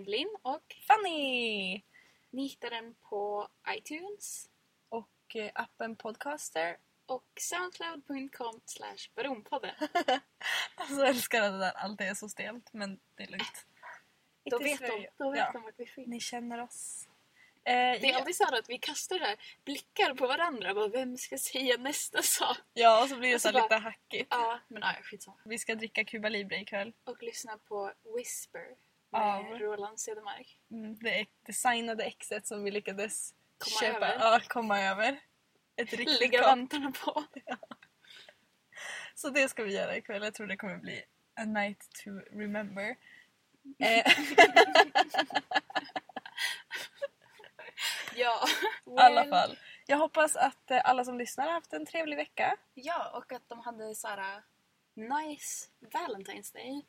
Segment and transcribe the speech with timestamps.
[0.00, 1.82] med Linn och Fanny!
[2.30, 4.48] ni hittar den på iTunes
[4.88, 6.76] Och eh, appen Podcaster.
[7.06, 9.74] och soundcloud.com slash baronpodden.
[10.74, 13.66] Alltså jag älskar att det där alltid är så stelt, men det är lugnt.
[14.50, 16.08] Då vet, de, då vet ja, de vart vi finns.
[16.08, 17.08] Ni känner oss.
[17.64, 18.18] Eh, Det är ja.
[18.18, 20.74] alltid så att vi kastar där blickar på varandra.
[20.74, 22.56] Bara, vem ska säga nästa sak?
[22.72, 24.26] ja, och så blir det så så här bara- lite hackigt.
[24.30, 25.36] Ja, men ja, skitsamma.
[25.44, 26.92] Vi ska dricka Cuba Libre ikväll.
[27.04, 28.76] Och lyssna på Whisper
[29.10, 29.44] med Av?
[29.44, 30.58] Roland Cedermark.
[30.70, 34.06] Mm, det designade exet som vi lyckades Komma köpa.
[34.08, 34.24] över.
[34.24, 35.20] Ja, komma över.
[35.76, 37.24] Ett riktigt Lägga vantarna på.
[39.14, 40.22] Så det ska vi göra ikväll.
[40.22, 41.02] Jag tror det kommer bli
[41.34, 42.96] a night to remember.
[43.78, 44.06] Eh,
[48.14, 48.44] Ja,
[48.86, 49.58] I alla fall.
[49.86, 52.56] Jag hoppas att eh, alla som lyssnar har haft en trevlig vecka.
[52.74, 54.42] Ja, och att de hade så här
[54.94, 56.86] nice Valentine's Day.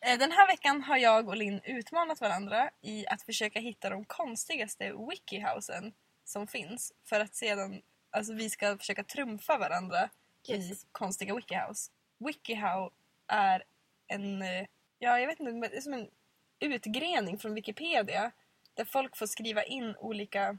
[0.00, 4.04] Eh, Den här veckan har jag och Linn utmanat varandra i att försöka hitta de
[4.04, 5.92] konstigaste wikihousen
[6.24, 10.10] som finns för att sedan alltså vi ska försöka trumfa varandra
[10.48, 10.86] i Yes.
[10.92, 11.90] konstiga wikihouse.
[12.18, 12.92] Wikihow
[13.26, 13.64] är
[14.06, 14.66] en, eh,
[14.98, 16.10] ja jag vet inte, men det är som en
[16.60, 18.32] utgrening från Wikipedia
[18.74, 20.58] där folk får skriva in olika,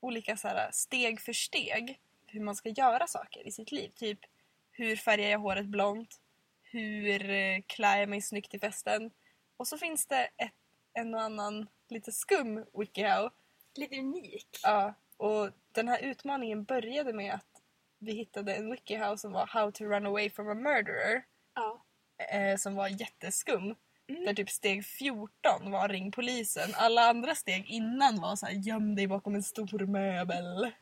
[0.00, 3.90] olika så här, steg för steg hur man ska göra saker i sitt liv.
[3.94, 4.18] Typ
[4.72, 6.20] hur färgar jag håret blont?
[6.70, 9.10] Hur eh, klär jag mig snyggt till festen?
[9.56, 10.54] Och så finns det ett,
[10.92, 13.30] en och annan lite skum wikihow.
[13.74, 14.48] Lite unik.
[14.62, 17.62] Ja, och den här utmaningen började med att
[17.98, 21.24] vi hittade en wikihow som var How to run away from a murderer.
[21.54, 21.84] Ja.
[22.32, 23.74] Eh, som var jätteskum.
[24.08, 24.24] Mm.
[24.24, 26.70] Där typ steg 14 var ring polisen.
[26.74, 30.72] Alla andra steg innan var så här göm dig bakom en stor möbel.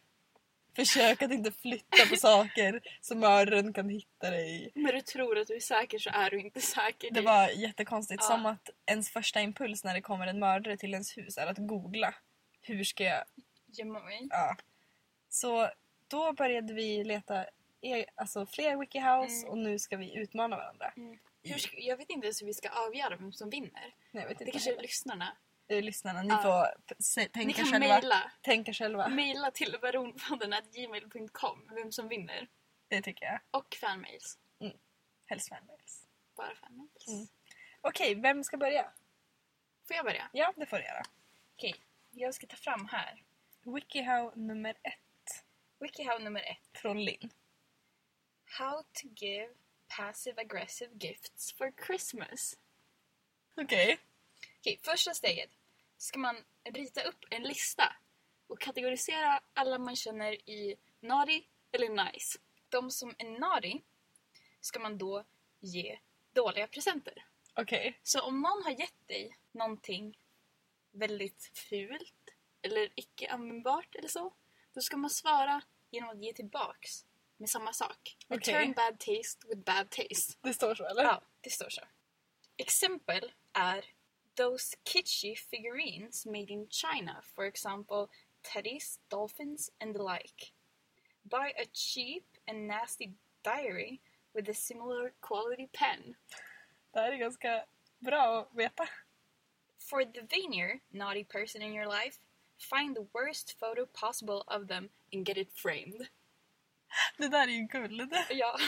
[0.77, 4.73] Försök att inte flytta på saker så mördaren kan hitta dig.
[4.75, 7.11] Men du tror att du är säker så är du inte säker.
[7.11, 8.23] Det var jättekonstigt.
[8.23, 8.29] Ja.
[8.29, 11.59] Som att ens första impuls när det kommer en mördare till ens hus är att
[11.59, 12.15] googla.
[12.63, 13.25] Hur ska jag...
[13.67, 14.27] Gömma mig.
[14.31, 14.57] Ja.
[15.29, 15.71] Så
[16.09, 17.45] då började vi leta
[17.81, 19.51] e- alltså, fler wikihouse Mm.
[19.51, 20.93] och nu ska vi utmana varandra.
[20.97, 21.19] Mm.
[21.43, 23.95] Hur ska, jag vet inte ens hur vi ska avgöra vem som vinner.
[24.11, 24.83] Nej, jag vet Det inte kanske är heller.
[24.83, 25.37] lyssnarna.
[25.69, 26.67] Eh, Lyssnarna, ni får
[27.03, 27.89] se, Ni tänka kan själva.
[27.89, 28.33] mejla.
[28.43, 29.09] Tänka själva.
[29.09, 32.49] Mejla till baronpodden.gmail.com vem som vinner.
[32.89, 33.41] Det tycker jag.
[33.51, 34.39] Och fanmails.
[35.27, 36.07] Helst fanmails.
[36.37, 37.09] Bara fanmails.
[37.09, 37.27] Mm.
[37.81, 38.93] Okej, vem ska börja?
[39.89, 40.31] Får jag börja?
[40.33, 41.03] Ja, det får du göra.
[41.57, 41.75] Okej.
[42.11, 43.23] Jag ska ta fram här.
[43.63, 45.45] Wikihow nummer ett
[45.81, 46.79] Wikihow nummer ett.
[46.81, 47.31] från Linn.
[48.59, 49.49] How to give
[49.97, 52.59] passive aggressive gifts for Christmas.
[53.57, 53.99] Okej.
[54.67, 55.51] Okej, första steget.
[55.97, 57.97] Ska man rita upp en lista
[58.47, 62.39] och kategorisera alla man känner i naughty eller nice.
[62.69, 63.81] De som är naughty
[64.61, 65.25] ska man då
[65.61, 65.99] ge
[66.33, 67.27] dåliga presenter.
[67.55, 68.01] Okej.
[68.03, 70.19] Så om någon har gett dig någonting
[70.91, 72.31] väldigt fult
[72.63, 74.35] eller icke användbart eller så,
[74.75, 77.07] då ska man svara genom att ge tillbaks
[77.37, 78.17] med samma sak.
[78.29, 78.55] Okej.
[78.55, 80.39] Return bad taste with bad taste.
[80.41, 81.03] Det står så eller?
[81.03, 81.83] Ja, det står så.
[82.57, 83.96] Exempel är
[84.37, 88.11] Those kitschy figurines made in China, for example,
[88.45, 90.53] teddies, dolphins and the like.
[91.29, 94.01] Buy a cheap and nasty diary
[94.35, 96.17] with a similar quality pen.
[96.93, 97.65] Det här är ganska
[97.99, 98.89] bra att veta.
[99.79, 102.19] For the vainier, naughty person in your life,
[102.59, 106.09] find the worst photo possible of them and get it framed.
[107.19, 108.15] Det där är ju guld.
[108.31, 108.59] Ja.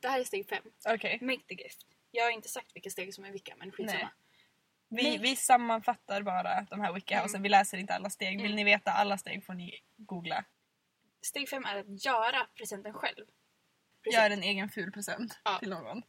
[0.00, 0.62] Det här är steg fem.
[0.88, 1.18] Okej.
[1.22, 1.86] Make the gift.
[2.10, 4.00] Jag har inte sagt vilka steg som är vilka, men skitsamma.
[4.00, 4.10] Nej.
[4.88, 5.18] Vi, Nej.
[5.18, 7.34] vi sammanfattar bara de här wikihousen.
[7.34, 7.42] Mm.
[7.42, 8.36] Vi läser inte alla steg.
[8.42, 8.56] Vill Mm.
[8.56, 10.44] ni veta alla steg får ni googla.
[11.22, 13.24] Steg fem är att göra presenten själv.
[14.04, 14.18] Precis.
[14.18, 15.58] Gör en egen ful present Ja.
[15.58, 16.02] till någon.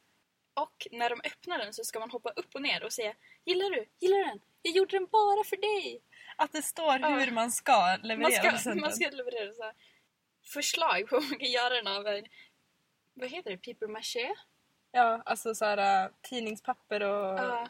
[0.54, 3.14] Och när de öppnar den så ska man hoppa upp och ner och säga
[3.46, 3.86] Gillar du?
[4.00, 4.40] Gillar du den?
[4.62, 6.02] Jag gjorde den bara för dig!
[6.36, 7.08] Att det står Ja.
[7.10, 8.82] hur man ska leverera Man ska, presenten.
[8.82, 9.74] man ska leverera så här
[10.54, 12.26] förslag på hur man kan göra den av en,
[13.14, 14.36] vad heter det, papier-maché?
[14.92, 17.68] Ja, alltså såhär uh, tidningspapper och Ja.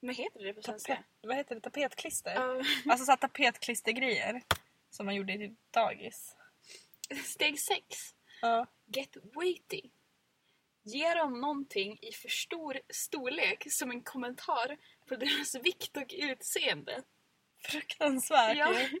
[0.00, 0.94] Vad heter det på svenska?
[0.96, 1.60] tapet, vad heter det?
[1.60, 2.34] tapetklister.
[2.34, 2.62] Ja.
[2.92, 4.42] Alltså såhär tapetklistergrejer
[4.90, 6.36] som man gjorde i dagis.
[7.24, 8.14] Steg sex.
[8.42, 8.66] Ja.
[8.86, 9.90] Get weighty.
[10.82, 14.76] Ge dem någonting i för stor storlek som en kommentar
[15.08, 17.02] på deras vikt och utseende.
[17.58, 18.80] Fruktansvärt Ja.
[18.80, 19.00] ju.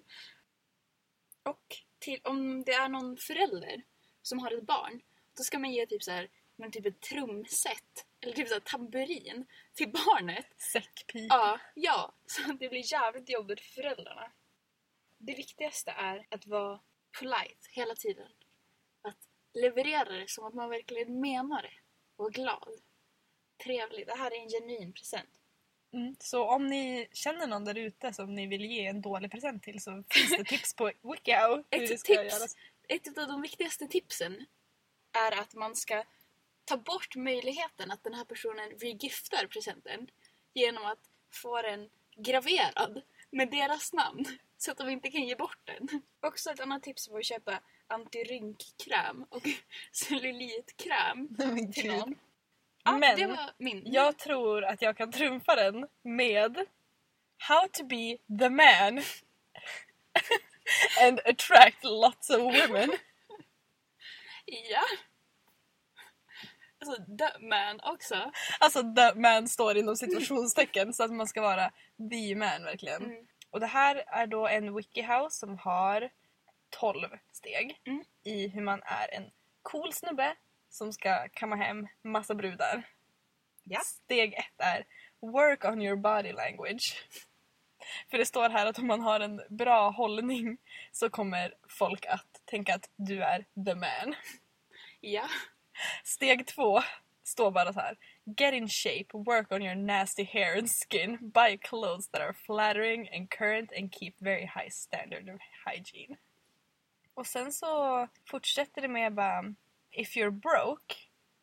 [1.42, 3.82] Och till, om det är någon förälder
[4.22, 5.00] som har ett barn,
[5.36, 6.28] då ska man ge typ så här,
[6.60, 10.46] men typ ett trumset eller typ så här tamburin till barnet.
[10.72, 11.34] Säckpipa.
[11.34, 14.32] Ja, ja, så det blir jävligt jobbigt för föräldrarna.
[15.18, 16.80] Det viktigaste är att vara
[17.18, 18.28] polite hela tiden.
[19.02, 19.18] Att
[19.54, 21.72] leverera det som att man verkligen menar det
[22.16, 22.68] och är glad.
[23.64, 24.06] Trevlig.
[24.06, 25.30] Det här är en genuin present.
[25.92, 26.16] Mm.
[26.18, 29.82] Så om ni känner någon där ute som ni vill ge en dålig present till
[29.82, 32.56] så finns det tips på Wikihow hur Ett tips.
[32.88, 34.46] Ett av de viktigaste tipsen
[35.12, 36.04] är att man ska
[36.70, 40.10] ta bort möjligheten att den här personen regiftar presenten
[40.54, 40.98] genom att
[41.30, 44.24] få den graverad med deras namn
[44.58, 46.02] så att de inte kan ge bort den.
[46.20, 49.42] Också ett annat tips var att köpa antirynkkräm och
[49.92, 52.14] cellulitkräm Men till någon.
[52.84, 53.82] Ja, Men.
[53.92, 56.66] Jag tror att jag kan trumfa den med
[57.38, 59.02] How to be the man
[61.02, 62.90] and attract lots of women.
[64.46, 64.82] Ja.
[66.80, 68.32] Alltså, the man också.
[68.60, 71.70] Alltså the man står inom situationstecken så att man ska vara
[72.10, 73.02] the man verkligen.
[73.02, 73.26] Mm.
[73.50, 76.10] Och det här är då en wikihow som har
[76.70, 78.04] 12 steg Mm.
[78.24, 79.30] i hur man är en
[79.62, 80.36] cool snubbe
[80.70, 82.88] som ska kamma hem massa brudar.
[83.64, 83.80] Ja.
[83.80, 84.86] Steg ett är
[85.20, 87.04] Work on your body language.
[88.10, 90.58] För det står här att om man har en bra hållning
[90.92, 94.14] så kommer folk att tänka att du är the man.
[95.00, 95.28] Ja.
[96.04, 96.82] Steg två
[97.24, 97.96] står bara så här.
[98.36, 103.08] Get in shape, work on your nasty hair and skin, buy clothes that are flattering
[103.14, 106.16] and current and keep very high standard of hygiene.
[107.14, 109.54] Och sen så fortsätter det med bara
[109.90, 110.94] If you're broke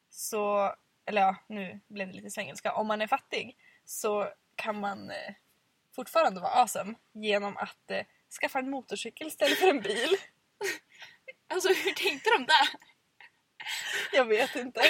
[0.09, 0.75] så,
[1.05, 2.73] eller ja, nu blev det lite svengelska.
[2.73, 5.33] Om man är fattig så kan man eh,
[5.95, 8.05] fortfarande vara awesome genom att eh,
[8.41, 10.09] skaffa en motorcykel istället för en bil.
[11.49, 12.67] Alltså hur tänkte de där?
[14.11, 14.81] Jag vet inte.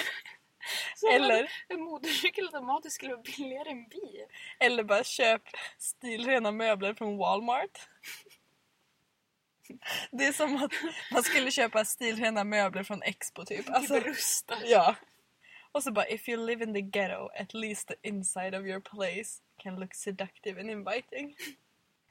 [0.95, 4.25] Så Eller, En motorcykel automatiskt skulle vara billigare än bil.
[4.59, 5.41] eller bara köp
[5.77, 7.87] stilrena möbler från Walmart.
[10.11, 10.71] Det är som att
[11.11, 13.69] man skulle köpa stilrena möbler från Expo typ.
[13.69, 14.15] Alltså, typ
[14.65, 14.95] ja.
[15.71, 18.79] Och så bara if you live in the ghetto at least the inside of your
[18.79, 21.35] place can look seductive and inviting.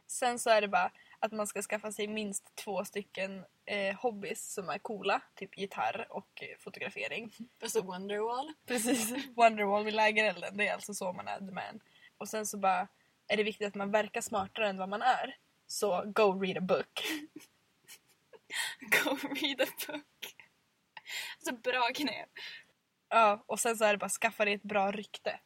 [0.06, 4.52] Sen så är det bara att man ska skaffa sig minst två stycken eh, hobbys
[4.52, 5.22] som är coola.
[5.34, 7.32] Typ gitarr och eh, fotografering.
[7.62, 8.52] Alltså Wonderwall.
[8.66, 9.26] Precis.
[9.36, 10.56] Wonderwall vid lägerelden.
[10.56, 11.80] Det är alltså så man är the man.
[12.18, 12.88] Och sen så bara
[13.28, 15.36] är det viktigt att man verkar smartare än vad man är.
[15.66, 17.02] Så go read a book.
[18.80, 20.34] Go read a book.
[21.36, 22.30] Alltså bra knep.
[23.08, 25.40] Ja, och sen så är det bara skaffa dig ett bra rykte.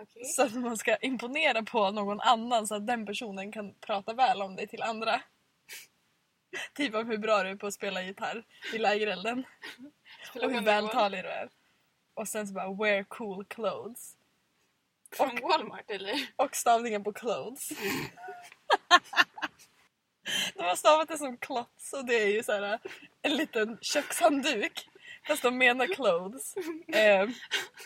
[0.00, 0.24] Okej.
[0.24, 4.42] Så att man ska imponera på någon annan så att den personen kan prata väl
[4.42, 5.22] om dig till andra.
[6.74, 9.44] Typ om hur bra du är på att spela gitarr vid lägerelden.
[10.34, 11.48] Och hur vältalig du är.
[12.14, 14.16] Och sen så bara wear cool clothes.
[15.16, 16.26] Från Walmart eller?
[16.36, 17.68] Och stavningen på clothes.
[20.54, 22.78] De har stavat det som klots och det är ju så här
[23.22, 24.88] en liten kökshandduk.
[25.26, 26.54] Fast de menar clothes.
[26.94, 27.28] Eh,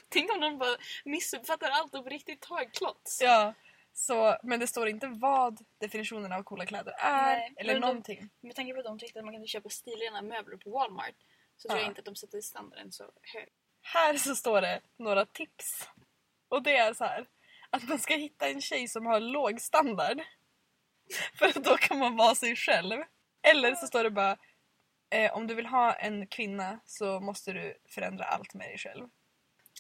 [0.08, 3.20] Tänk om de bara missuppfattar allt och på riktigt tar klots.
[3.22, 3.54] ja,
[3.98, 8.31] så, men det står inte vad definitionen av coola kläder är Nej, eller de- någonting.
[8.40, 11.15] Med tanke på att de tyckte att man kunde köpa stilrena möbler på Walmart
[11.56, 11.82] så tror Ja.
[11.84, 13.48] jag inte att de sätter standarden så hög.
[13.82, 15.88] Här så står det några tips.
[16.48, 17.26] Och det är så här
[17.70, 20.20] att man ska hitta en tjej som har låg standard.
[21.38, 23.03] För då kan man vara sig själv.
[23.43, 24.36] Eller så står det bara
[25.10, 29.08] eh, om du vill ha en kvinna så måste du förändra allt med dig själv.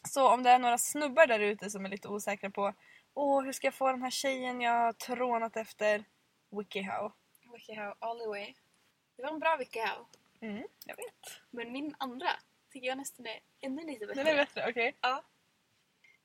[0.08, 2.74] Så om det är några snubbar där ute som är lite osäkra på
[3.18, 6.04] Åh, hur ska jag få den här tjejen jag har trånat efter?
[6.50, 7.12] Wikihow.
[7.52, 8.54] Wikihow all the way.
[9.16, 10.06] Det var en bra Wikihow.
[10.40, 11.40] Mm, jag vet.
[11.50, 12.28] Men min andra
[12.72, 14.24] tycker jag nästan är ännu lite bättre.
[14.24, 14.96] Den är bättre, okej.
[15.00, 15.24] Ja.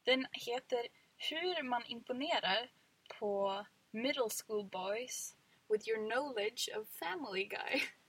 [0.04, 2.72] Den heter Hur man imponerar
[3.20, 5.36] på middle school boys
[5.70, 7.82] with your knowledge of family guy.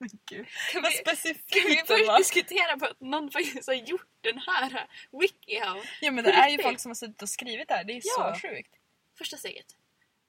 [0.00, 0.46] Gud.
[0.72, 2.18] Kan Vad vi, kan vi specifikt först var.
[2.18, 5.82] diskutera på att någon faktiskt har gjort den här Wikihow?
[6.00, 7.84] Ja men det är ju folk som har suttit och skrivit det här.
[7.84, 8.34] Det är Ja.
[8.34, 8.74] så sjukt.
[9.18, 9.76] Första steget.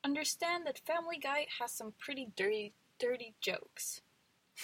[0.08, 4.02] Understand that Family Guy has some pretty dirty, dirty jokes.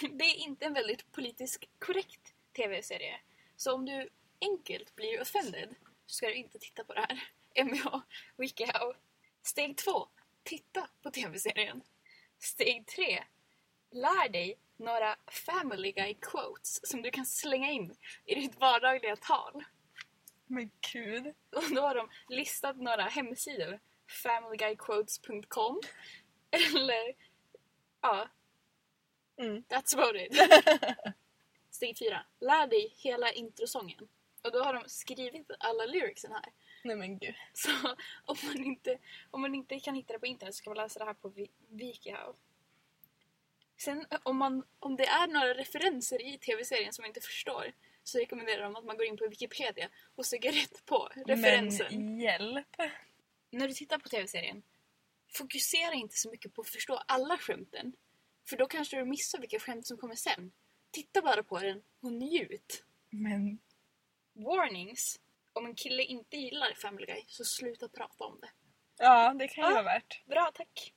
[0.00, 3.20] Det är inte en väldigt politiskt korrekt tv-serie.
[3.56, 4.08] Så om du
[4.40, 5.74] enkelt blir offended
[6.06, 7.28] så ska du inte titta på det här.
[7.64, 8.00] MVH
[8.36, 8.94] Wikihow.
[9.42, 10.08] Steg två.
[10.42, 11.82] Titta på tv-serien.
[12.38, 13.24] Steg tre.
[13.90, 19.64] Lär dig några Family Guy quotes som du kan slänga in i ditt vardagliga tal.
[20.46, 21.26] Men gud.
[21.56, 23.80] Och då har de listat några hemsidor.
[24.22, 25.80] Familyguyquotes.com
[26.50, 27.14] Eller
[28.00, 28.28] ja,
[29.38, 29.62] Mm.
[29.68, 30.32] that's about it.
[31.70, 32.26] Steg fyra.
[32.40, 34.08] Lär dig hela introsången.
[34.42, 36.52] Och då har de skrivit alla lyricsen här.
[36.84, 37.34] Nej men gud.
[37.52, 37.70] Så
[38.24, 38.98] om man inte,
[39.30, 41.32] om man inte kan hitta det på internet så kan man läsa det här på
[41.68, 42.36] Wikihow.
[43.76, 48.18] Sen om, man, om det är några referenser i tv-serien som man inte förstår så
[48.18, 51.86] rekommenderar de att man går in på Wikipedia och söker rätt på referensen.
[51.90, 52.76] Men hjälp.
[53.50, 54.62] När du tittar på tv-serien,
[55.32, 57.92] fokusera inte så mycket på att förstå alla skämten.
[58.48, 60.52] För då kanske du missar vilka skämt som kommer sen.
[60.90, 62.84] Titta bara på den och njut.
[63.10, 63.58] Men
[64.32, 65.20] Warnings.
[65.52, 68.50] Om en kille inte gillar Family Guy så sluta prata om det.
[68.98, 69.74] ja, det kan ju Ja.
[69.74, 70.26] vara värt.
[70.26, 70.92] Bra, tack.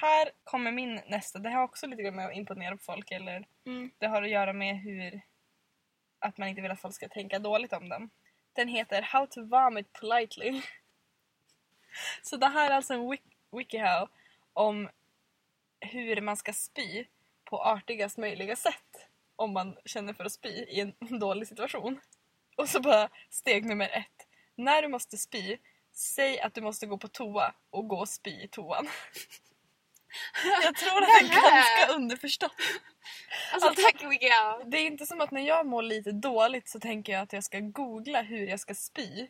[0.00, 1.38] Här kommer min nästa.
[1.38, 3.10] Det har också lite grann med att imponera på folk.
[3.10, 3.90] Eller Mm.
[3.98, 5.20] det har att göra med hur
[6.18, 8.10] att man inte vill att folk ska tänka dåligt om dem.
[8.52, 10.62] Den heter How to vomit politely.
[12.22, 14.08] Så det här är alltså en wik- wikihow
[14.52, 14.88] om
[15.80, 17.04] hur man ska spy
[17.44, 22.00] på artigast möjliga sätt om man känner för att spy i en dålig situation.
[22.56, 24.26] Och så bara steg nummer ett.
[24.54, 25.56] När du måste spy,
[25.92, 28.88] säg att du måste gå på toa och gå och spy i toan.
[30.62, 32.52] Jag tror att det är ganska underförstått.
[33.52, 34.58] Alltså, Alltså- tack Wikia!
[34.64, 37.44] Det är inte som att när jag mår lite dåligt så tänker jag att jag
[37.44, 39.28] ska googla hur jag ska spy.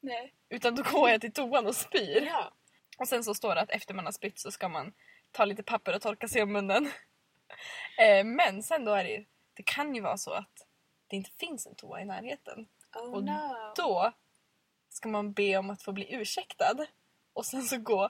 [0.00, 0.34] Nej.
[0.48, 2.22] Utan då går jag till toan och spyr.
[2.26, 2.52] Ja.
[2.98, 4.92] Och sen så står det att efter man har spytt så ska man
[5.32, 6.90] ta lite papper och torka sig om munnen.
[7.98, 9.24] Eh, Men sen då är det
[9.54, 10.66] det kan ju vara så att
[11.06, 12.68] det inte finns en toa i närheten.
[12.94, 13.72] Oh Och no.
[13.76, 14.12] Då
[14.88, 16.86] ska man be om att få bli ursäktad.
[17.32, 18.08] Och sen så gå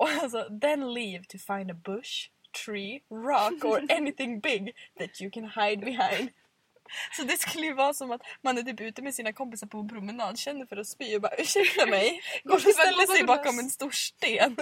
[0.00, 2.30] och alltså then leave to find a bush,
[2.64, 6.30] tree, rock or anything big that you can hide behind.
[7.16, 9.78] Så det skulle ju vara som att man är typ ute med sina kompisar på
[9.78, 12.20] en promenad, känner för att spy och bara ursäkta mig.
[12.44, 14.56] Går och ställer sig bakom en stor sten.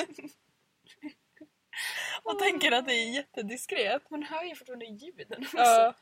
[2.23, 4.11] Och tänker att det är jättediskret.
[4.11, 5.47] Man hör ju fortfarande ljuden.
[5.53, 5.95] Ja.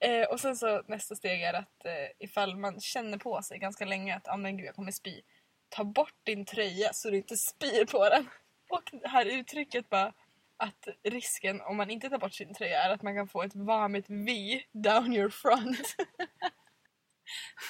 [0.00, 3.84] Eh, och sen så nästa steg är att eh, ifall man känner på sig ganska
[3.84, 5.20] länge att ah, men gud, jag kommer spy.
[5.68, 8.28] Ta bort din tröja så du inte spyr på den.
[8.70, 10.12] Och det här uttrycket bara
[10.56, 13.54] att risken om man inte tar bort sin tröja är att man kan få ett
[13.54, 15.96] varmt V down your front.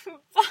[0.06, 0.42] Va?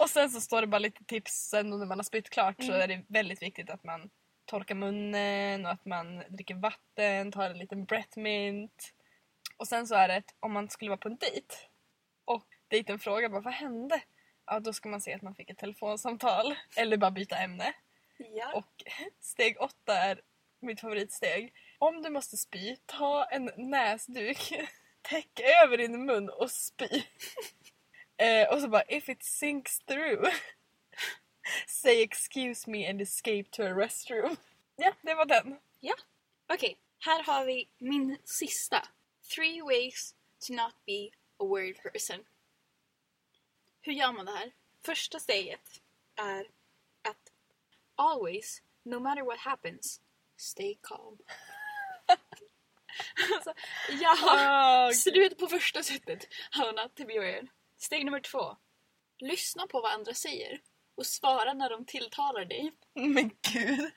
[0.00, 2.72] Och sen så står det bara lite tips sen när man har spytt klart så
[2.72, 2.80] Mm.
[2.80, 4.10] är det väldigt viktigt att man
[4.44, 8.92] torkar munnen och att man dricker vatten, tar en liten breath mint.
[9.56, 11.54] Och sen så är det att om man skulle vara på en dejt
[12.24, 14.02] och dejten frågar bara vad hände?
[14.46, 17.72] Ja då ska man säga att man fick ett telefonsamtal eller bara byta ämne.
[18.18, 18.52] Ja.
[18.52, 18.84] Och
[19.20, 20.20] steg åtta är
[20.60, 21.52] mitt favoritsteg.
[21.78, 24.52] Om du måste spy, ta en näsduk,
[25.02, 27.02] täck över din mun och spy.
[28.16, 30.30] eh, och så bara if it sinks through
[31.66, 34.36] say excuse me and escape to a restroom.
[34.76, 35.58] Ja, det var den.
[36.48, 38.88] Okej, här har vi min sista.
[39.34, 40.14] Three ways
[40.46, 41.08] to not be
[41.38, 42.24] a word person.
[43.80, 44.52] Hur gör man det här?
[44.84, 45.82] Första steget
[46.16, 46.46] är
[47.96, 50.00] always, no matter what happens,
[50.36, 51.18] stay calm.
[53.34, 53.54] alltså,
[54.00, 56.28] jag har Oh, slut på första sättet.
[56.96, 57.48] Be weird.
[57.76, 58.56] Steg nummer två.
[59.18, 60.60] Lyssna på vad andra säger
[60.94, 62.72] och svara när de tilltalar dig.
[62.94, 63.90] men gud.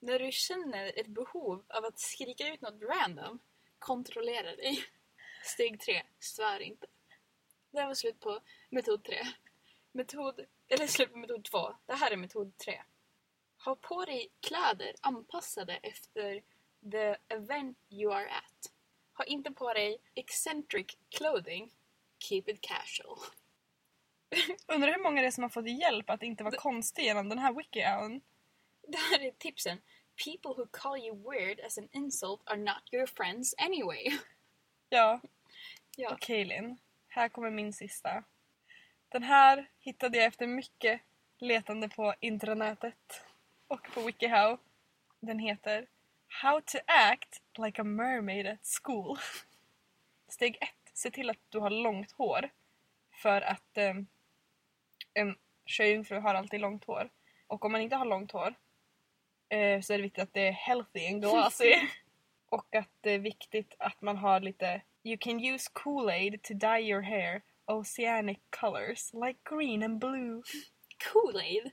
[0.00, 3.38] När du känner ett behov av att skrika ut något random,
[3.78, 4.84] kontrollera dig.
[5.44, 6.86] Steg tre, svär inte.
[7.70, 8.40] Det här var slut på
[8.70, 9.26] metod tre.
[9.92, 11.76] Metod, eller slut på metod två.
[11.86, 12.82] Det här är metod tre.
[13.64, 16.42] Ha på dig kläder anpassade efter
[16.90, 18.72] the event you are at.
[19.12, 21.70] Ha inte på dig eccentric clothing.
[22.18, 23.18] Keep it casual.
[24.66, 27.38] Undrar hur många det är som har fått hjälp att inte vara konstig genom den
[27.38, 28.20] här wikihowen.
[28.88, 29.80] Det här är tipsen.
[30.24, 34.18] People who call you weird as an insult are not your friends anyway.
[34.88, 35.20] Ja,
[36.00, 36.10] Ja.
[36.12, 38.24] Okej Linn, här kommer min sista.
[39.08, 41.00] Den här hittade jag efter mycket
[41.38, 43.24] letande på intranätet
[43.68, 44.58] och på WikiHow.
[45.20, 45.86] Den heter
[46.42, 49.18] How to act like a mermaid at school.
[50.28, 52.50] Steg ett, se till att du har långt hår.
[53.22, 53.94] För att eh,
[55.14, 57.10] en sjöjungfru har alltid långt hår.
[57.46, 58.54] Och om man inte har långt hår
[59.48, 61.74] eh, så är det viktigt att det är healthy and glossy.
[62.50, 66.80] och att det är viktigt att man har lite You can use Kool-Aid to dye
[66.80, 70.42] your hair oceanic colors like green and blue.
[71.12, 71.70] Kool-Aid?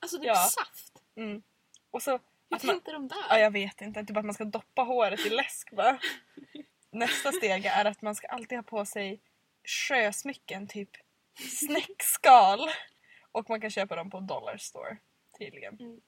[0.00, 0.34] Alltså typ Ja.
[0.34, 0.91] saft?
[1.16, 1.42] Mm.
[1.90, 2.18] Och så Hur
[2.56, 3.24] att man, tänkte de där?
[3.30, 5.98] ja, jag vet inte, typ att man ska doppa håret i läsk bara.
[6.90, 9.20] Nästa steg är att man ska alltid ha på sig
[9.64, 10.90] sjösmycken, typ
[11.38, 12.60] snäckskal.
[13.32, 14.96] Och man kan köpa dem på Dollar Store
[15.38, 15.80] tydligen.
[15.80, 16.00] Mm.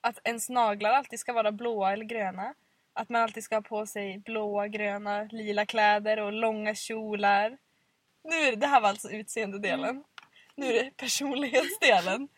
[0.00, 2.54] Att ens naglar alltid ska vara blåa eller gröna.
[2.92, 7.58] Att man alltid ska ha på sig blåa, gröna, lila kläder och långa kjolar.
[8.24, 10.04] Nu är det, det här var alltså utseendedelen.
[10.56, 12.28] Nu är det personlighetsdelen.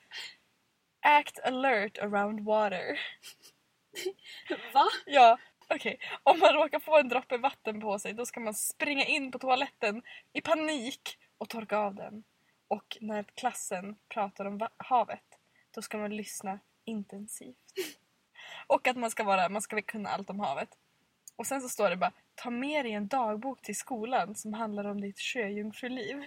[1.07, 3.01] Act alert around water.
[4.73, 4.85] Va?
[5.07, 9.05] Ja, Okej, om man råkar få en droppe vatten på sig då ska man springa
[9.05, 12.25] in på toaletten i panik och torka av den.
[12.69, 15.25] Och när klassen pratar om va- havet
[15.71, 17.73] då ska man lyssna intensivt.
[18.67, 20.69] Och att man ska, vara, man ska kunna allt om havet.
[21.37, 24.85] Och sen så står det bara ta med dig en dagbok till skolan som handlar
[24.85, 26.17] om ditt sjöjungfruliv.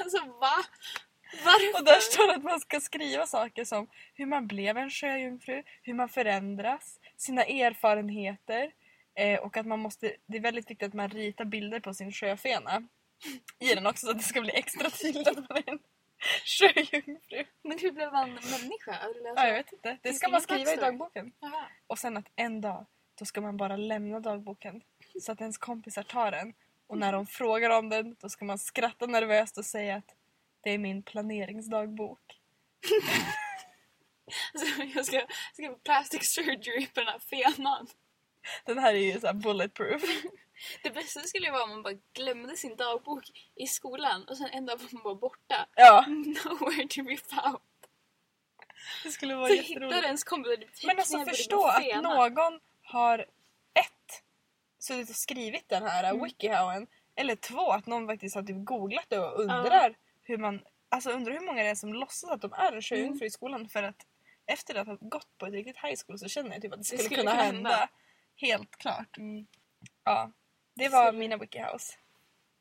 [0.00, 0.64] Alltså va?
[1.44, 1.78] Varför?
[1.78, 5.62] Och där står det att man ska skriva saker som hur man blev en sjöjungfru,
[5.82, 8.72] hur man förändras, sina erfarenheter
[9.14, 12.12] eh, och att man måste, det är väldigt viktigt att man ritar bilder på sin
[12.12, 12.82] sjöfena
[13.58, 15.78] i den också så att det ska bli extra tydligt att man är en
[16.44, 17.44] sjöjungfru.
[17.62, 18.98] Men hur blev man människa?
[19.36, 19.98] Ja, jag vet inte.
[20.02, 21.32] Det ska man skriva i dagboken.
[21.40, 21.66] Jaha.
[21.86, 22.86] Och sen att en dag
[23.18, 24.82] då ska man bara lämna dagboken
[25.20, 26.54] så att ens kompisar tar den.
[26.86, 30.14] Och när de frågar om den då ska man skratta nervöst och säga att
[30.64, 32.20] det är min planeringsdagbok.
[34.54, 35.20] Alltså, jag ska,
[35.52, 37.86] ska plastic surgery på den här fenan.
[38.64, 40.02] Den här är ju så här bulletproof.
[40.82, 44.48] Det bästa skulle ju vara om man bara glömde sin dagbok i skolan och sen
[44.52, 45.66] en dag var man bara borta.
[45.74, 47.58] Ja, Nowhere to be found.
[49.04, 50.04] det skulle vara Så hittar jätteroligt.
[50.04, 52.14] ens kompisar Men alltså förstå att fena.
[52.28, 53.18] någon har
[53.74, 54.22] ett
[54.78, 56.24] suttit och skrivit den här Mm.
[56.24, 61.10] wikihowen eller två att någon faktiskt har typ googlat det och undrar hur man alltså
[61.10, 63.26] undrar hur många det är som låtsas att de är en sjöjungfru Mm.
[63.26, 64.06] i skolan för att
[64.46, 66.84] efter att ha gått på ett riktigt high school så känner jag typ att det
[66.84, 67.70] skulle, skulle kunna, kunna hända.
[67.70, 67.88] hända.
[68.36, 69.16] Helt klart.
[70.04, 70.32] Ja,
[70.74, 71.98] det var Så- mina wikihows.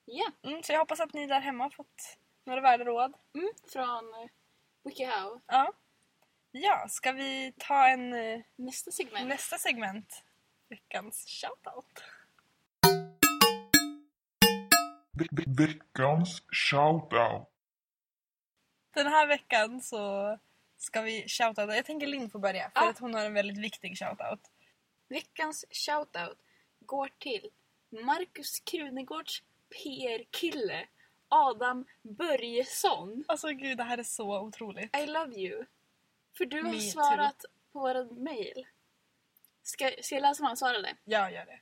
[0.05, 3.13] Ja, Mm, så jag hoppas att ni där hemma har fått några värderåd.
[3.35, 4.27] mm, från uh,
[4.83, 5.41] WikiHow.
[5.47, 5.73] Ja.
[6.51, 9.27] Ja, ska vi ta en eh, Nästa segment.
[9.27, 10.23] nästa segment?
[10.69, 12.03] Veckans shoutout.
[15.19, 17.52] Ve- ve- Veckans shoutout.
[18.93, 20.37] Den här veckan så
[20.77, 21.75] ska vi shoutouta.
[21.75, 22.89] Jag tänker Linn får börja för Ja.
[22.89, 24.51] att hon har en väldigt viktig shoutout.
[25.07, 26.37] Veckans shoutout
[26.79, 27.49] går till
[27.89, 30.87] Marcus Krunegårds PR-kille
[31.27, 33.23] Adam Börjesson.
[33.27, 34.97] Alltså gud, det här är så otroligt.
[34.97, 35.65] I love you.
[36.37, 38.67] För du har Me svarat på våra mail.
[39.63, 40.95] Ska, ska jag läsa vad han svarade?
[41.03, 41.59] Jag gör det.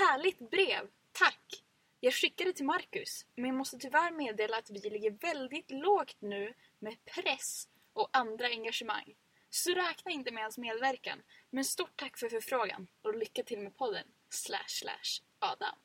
[0.00, 0.88] Härligt brev!
[1.12, 1.63] Tack!
[2.04, 6.54] Jag skickade till Marcus, men jag måste tyvärr meddela att vi ligger väldigt lågt nu
[6.78, 9.14] med press och andra engagemang.
[9.50, 11.22] Så räkna inte med hans medverkan.
[11.50, 14.06] Men stort tack för förfrågan och lycka till med podden.
[14.30, 15.78] Slash slash Adam.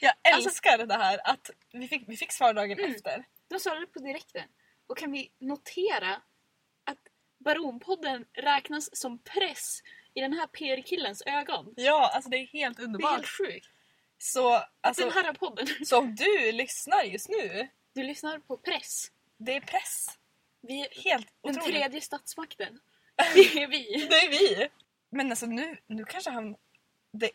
[0.00, 2.90] Jag Alltså- älskar det här att vi fick, vi fick svar dagen Mm.
[2.94, 3.24] efter.
[3.48, 4.48] De svarade på direkten.
[4.86, 6.22] Och kan vi notera
[6.84, 6.98] att
[7.38, 9.82] Baronpodden räknas som press
[10.14, 11.74] i den här PR-killens ögon?
[11.76, 13.12] Ja, alltså det är helt Det är underbart.
[13.12, 13.70] helt sjukt.
[14.24, 15.66] Så, alltså, Den här podden.
[15.86, 19.10] så om du lyssnar just nu, Du lyssnar på press.
[19.38, 20.06] det är press.
[20.60, 21.74] Vi är Helt den otroligt.
[21.80, 22.80] tredje statsmakten.
[23.34, 24.06] Det är vi.
[24.10, 24.68] Det är vi!
[25.10, 26.56] Men alltså nu, nu kanske han...
[27.12, 27.30] Det,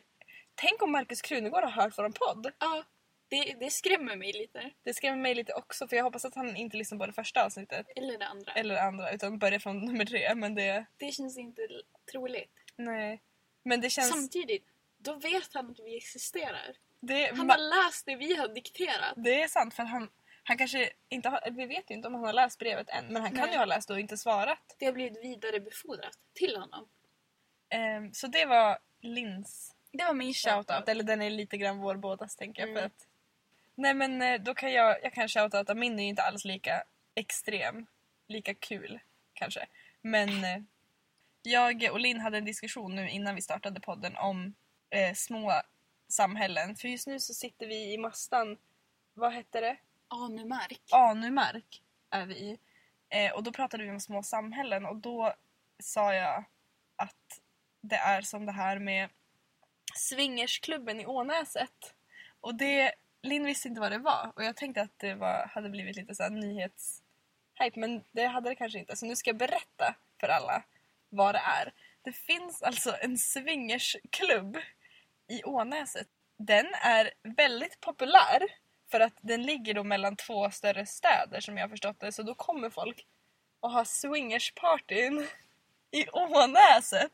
[0.56, 2.52] tänk om Markus Krunegård har hört vår podd.
[2.60, 2.84] Ja,
[3.28, 4.72] det, det skrämmer mig lite.
[4.84, 7.46] Det skrämmer mig lite också för jag hoppas att han inte lyssnar på det första
[7.46, 7.88] avsnittet.
[7.96, 8.52] Eller det andra.
[8.54, 10.36] Eller det andra utan börjar från nummer tre.
[10.36, 10.86] Men det...
[10.98, 11.62] Det känns inte
[12.12, 12.54] troligt.
[12.76, 13.22] Nej.
[13.64, 14.10] Men det känns...
[14.10, 14.66] Samtidigt,
[15.00, 16.76] då vet han att vi existerar.
[17.00, 19.14] Det, Han har läst det vi har dikterat.
[19.16, 20.10] det är sant för han,
[20.44, 21.52] han kanske inte har...
[21.52, 23.52] Vi vet ju inte om han har läst brevet än men han kan Nej.
[23.52, 24.76] ju ha läst och inte svarat.
[24.80, 26.90] Det har blivit vidarebefordrat till honom.
[27.70, 30.68] Ehm, så det var Lins Det var min shoutout.
[30.68, 30.90] shoutout.
[30.90, 32.70] Eller den är lite grann vår bådas tänker jag.
[32.70, 32.80] Mm.
[32.82, 33.08] För att...
[33.76, 35.76] Nej men eh, då kan jag, jag kan shoutouta.
[35.76, 36.84] Min är ju inte alls lika
[37.16, 37.86] extrem.
[38.28, 39.00] Lika kul
[39.34, 39.68] kanske.
[40.02, 40.62] Men eh,
[41.42, 44.56] jag och Linn hade en diskussion nu innan vi startade podden om
[44.90, 45.62] eh, små
[46.08, 46.76] samhällen.
[46.76, 48.58] För just nu så sitter vi i Mastan.
[49.14, 49.78] Vad hette det?
[50.08, 50.82] Anumark.
[50.92, 52.60] Anumark är vi i.
[53.10, 55.34] Eh, och då pratade vi om små samhällen och då
[55.80, 56.44] sa jag
[56.96, 57.42] att
[57.82, 59.10] det är som det här med
[59.96, 61.96] swingersklubben i Ånäset.
[62.42, 65.70] Och det, Linn visste inte vad det var och jag tänkte att det var, hade
[65.70, 68.96] blivit lite så här nyhetshype men det hade det kanske inte.
[68.96, 70.64] Så nu ska jag berätta för alla
[71.10, 71.74] vad det är.
[72.02, 74.58] Det finns alltså en swingersklubb
[75.30, 76.08] i Ånäset.
[76.38, 78.42] Den är väldigt populär
[78.92, 82.12] för att den ligger då mellan två större städer som jag har förstått det.
[82.12, 83.06] Så då kommer folk
[83.60, 85.28] och har swingerspartyn
[85.92, 87.12] i Ånäset.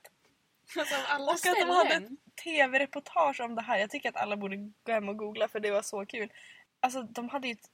[0.78, 2.12] Alltså alla Och att de hade ett
[2.44, 3.78] tv-reportage om det här.
[3.78, 6.32] Jag tycker att alla borde gå hem och googla för det var så kul.
[6.80, 7.70] Alltså de hade ju ett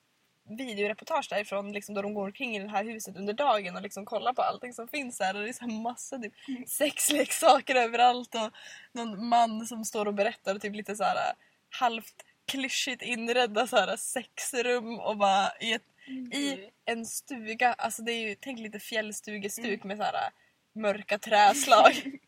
[0.50, 4.06] videoreportage därifrån liksom, då de går omkring i det här huset under dagen och liksom
[4.06, 5.36] kollar på allting som finns här.
[5.36, 6.34] Och det är så här massa typ,
[6.68, 8.52] sexleksaker överallt och
[8.92, 11.34] någon man som står och berättar typ lite så här
[11.70, 15.86] halvt klyschigt inredda så här sexrum och bara i, ett,
[16.34, 17.74] i en stuga.
[17.74, 20.32] Alltså det är ju, tänk lite fjällstugestuk med så här
[20.74, 21.92] mörka träslag.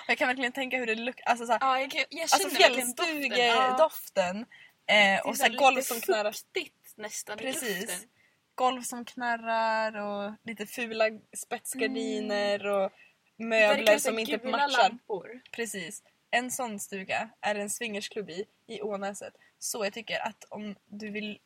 [0.00, 1.30] Och jag kan verkligen tänka hur det luktar.
[1.30, 3.22] Alltså, så här, Ja, jag, jag alltså känner verkligen doften.
[3.22, 3.36] Ja.
[3.36, 4.46] fjällstugedoften.
[4.86, 6.32] Eh, och så här, golv som knarrar.
[6.32, 7.80] fuktigt nästan i Precis.
[7.80, 8.08] luften.
[8.54, 11.04] Golv som knarrar och lite fula
[11.36, 12.92] spetsgardiner och
[13.36, 14.82] möbler som inte gula matchar.
[14.82, 15.40] lampor.
[15.52, 16.02] Precis.
[16.30, 19.34] En sån stuga är en swingersklubb i, i Ånäset.
[19.58, 21.38] Så jag tycker att om du vill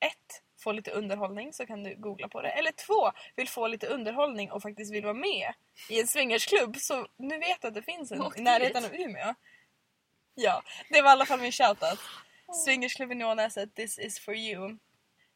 [0.00, 2.48] ett, få lite underhållning så kan du googla på det.
[2.48, 5.52] Eller två, vill få lite underhållning och faktiskt vill vara med
[5.88, 8.94] i en swingersklubb så nu vet du att det finns en Åk i närheten av
[8.94, 9.34] Umeå.
[10.34, 11.98] Ja, det var i alla fall min shoutout.
[12.54, 14.78] Swingersklubben i Ånäset, this is for you.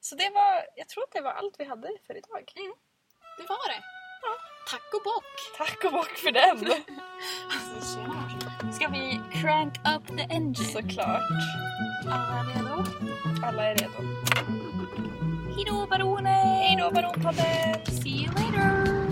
[0.00, 2.52] Så det var, jag tror att det var allt vi hade för idag.
[3.38, 3.82] Det var det.
[4.70, 5.56] Tack och bock.
[5.56, 6.72] Tack och bock för den!
[7.52, 8.72] Alltså, tjena.
[8.72, 10.54] Ska vi crank up the engine?
[10.54, 11.22] Såklart.
[12.10, 12.84] Alla redo?
[13.46, 14.02] Alla är redo.
[15.56, 16.44] Hejdå baroner!
[16.44, 17.86] Hejdå baronpadden!
[17.86, 19.07] See you later!